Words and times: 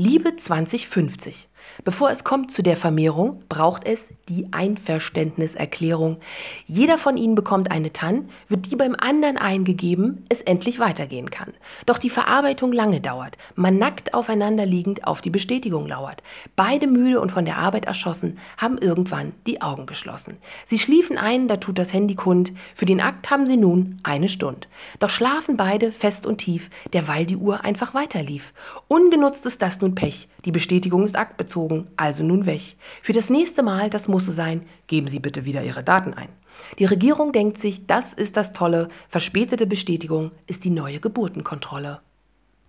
Liebe 0.00 0.36
2050. 0.36 1.48
Bevor 1.84 2.10
es 2.10 2.24
kommt 2.24 2.50
zu 2.50 2.62
der 2.62 2.76
Vermehrung, 2.76 3.42
braucht 3.48 3.86
es 3.86 4.10
die 4.28 4.48
Einverständniserklärung. 4.52 6.18
Jeder 6.66 6.98
von 6.98 7.16
Ihnen 7.16 7.34
bekommt 7.34 7.70
eine 7.70 7.92
TAN, 7.92 8.28
wird 8.48 8.70
die 8.70 8.76
beim 8.76 8.94
anderen 8.98 9.38
eingegeben, 9.38 10.24
es 10.28 10.40
endlich 10.42 10.78
weitergehen 10.78 11.30
kann. 11.30 11.52
Doch 11.86 11.98
die 11.98 12.10
Verarbeitung 12.10 12.72
lange 12.72 13.00
dauert, 13.00 13.36
man 13.54 13.78
nackt 13.78 14.14
aufeinander 14.14 14.66
liegend 14.66 15.06
auf 15.06 15.20
die 15.20 15.30
Bestätigung 15.30 15.86
lauert. 15.86 16.22
Beide 16.56 16.86
müde 16.86 17.20
und 17.20 17.32
von 17.32 17.44
der 17.44 17.58
Arbeit 17.58 17.86
erschossen, 17.86 18.38
haben 18.56 18.78
irgendwann 18.78 19.32
die 19.46 19.62
Augen 19.62 19.86
geschlossen. 19.86 20.36
Sie 20.66 20.78
schliefen 20.78 21.18
ein, 21.18 21.48
da 21.48 21.56
tut 21.56 21.78
das 21.78 21.92
Handy 21.92 22.14
kund, 22.14 22.52
für 22.74 22.86
den 22.86 23.00
Akt 23.00 23.30
haben 23.30 23.46
sie 23.46 23.56
nun 23.56 24.00
eine 24.02 24.28
Stunde. 24.28 24.68
Doch 24.98 25.10
schlafen 25.10 25.56
beide 25.56 25.92
fest 25.92 26.26
und 26.26 26.38
tief, 26.38 26.70
derweil 26.92 27.26
die 27.26 27.36
Uhr 27.36 27.64
einfach 27.64 27.94
weiterlief. 27.94 28.52
Ungenutzt 28.88 29.46
ist 29.46 29.62
das 29.62 29.80
nun 29.80 29.94
Pech, 29.94 30.28
die 30.44 30.52
Bestätigung 30.52 31.04
ist 31.04 31.16
aktbezogen, 31.16 31.47
also 31.96 32.22
nun 32.22 32.46
weg. 32.46 32.76
Für 33.02 33.12
das 33.12 33.30
nächste 33.30 33.62
Mal, 33.62 33.90
das 33.90 34.08
muss 34.08 34.26
so 34.26 34.32
sein, 34.32 34.64
geben 34.86 35.08
Sie 35.08 35.18
bitte 35.18 35.44
wieder 35.44 35.62
Ihre 35.62 35.82
Daten 35.82 36.14
ein. 36.14 36.28
Die 36.78 36.84
Regierung 36.84 37.32
denkt 37.32 37.58
sich, 37.58 37.86
das 37.86 38.12
ist 38.12 38.36
das 38.36 38.52
Tolle, 38.52 38.88
verspätete 39.08 39.66
Bestätigung 39.66 40.32
ist 40.46 40.64
die 40.64 40.70
neue 40.70 41.00
Geburtenkontrolle. 41.00 42.00